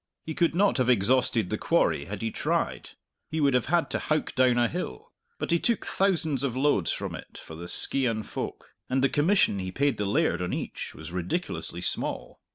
[0.25, 2.89] He could not have exhausted the quarry had he tried
[3.29, 6.91] he would have had to howk down a hill but he took thousands of loads
[6.91, 10.95] from it for the Skeighan folk; and the commission he paid the laird on each
[10.95, 12.41] was ridiculously small.